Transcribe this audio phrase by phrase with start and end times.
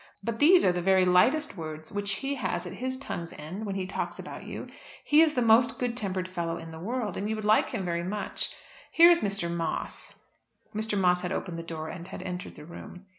[0.23, 3.75] But these are the very lightest words which he has at his tongue's end when
[3.75, 4.65] he talks about you.
[5.03, 7.85] He is the most good tempered fellow in the world, and you would like him
[7.85, 8.51] very much.
[8.91, 9.47] Here is Mr.
[9.55, 10.15] Moss."
[10.73, 10.99] Mr.
[10.99, 13.05] Moss had opened the door and had entered the room.